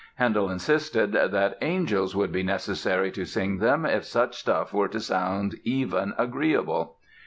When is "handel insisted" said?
0.15-1.11